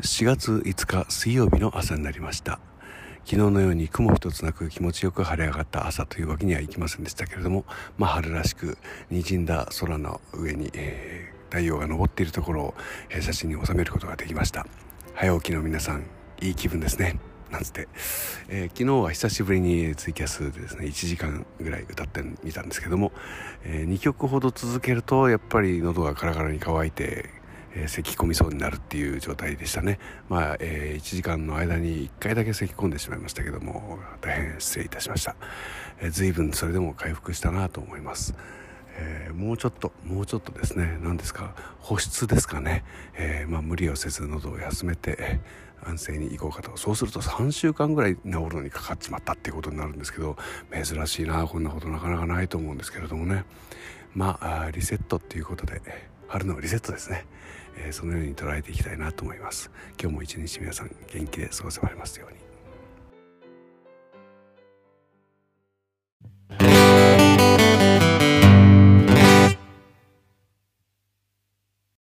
[0.00, 2.58] 4月5日水曜日の朝になりました。
[3.24, 7.64] 昨日のように雲一つなく気持ちよく晴れ上がった朝というわけにはいきませんでしたけれども、
[7.96, 8.76] まあ、春らしく
[9.12, 12.74] 滲んだ空の上に、えー、太陽が昇っているところを、
[13.08, 14.66] えー、写真に収めることができました。
[15.14, 16.04] 早起きの皆さん
[16.40, 17.20] いい気分ですね。
[17.52, 17.86] なんつって、
[18.48, 23.12] えー、昨日は久しぶりにツイキャスでですね1時間ぐらい歌ってみたんですけども、
[23.64, 27.30] え、2曲ほど続けるとやっぱり喉がカラカラに乾いて
[27.74, 29.98] えー、咳込みそうになるっていう状態でしたね。
[30.28, 35.36] まあ、えー、1時間の間に1回だけ咳き込んでしまいましたけども大変失礼いたしました、
[36.00, 38.34] えー、随分それでも回復したなと思います、
[38.96, 40.98] えー、もうちょっともうちょっとですね。
[41.02, 41.54] 何ですか？
[41.80, 45.40] 保湿ですかね、えー、まあ、無理をせず喉を休めて
[45.84, 46.76] 安静に行こうかと。
[46.76, 50.36] そうすると3週間ぐらい治るのにかかっちまったっていうことになるんですけど
[50.72, 51.46] 珍しいな。
[51.46, 53.44] こんなことなかなかないと思うんですけれどもね。
[54.14, 55.82] まあリセットっていうことで
[56.28, 57.26] 春のリセットですね、
[57.76, 59.70] え、そのように捉えていきたいなと思います。
[60.00, 62.43] 今日も一日皆さん元気で過ごせられますように。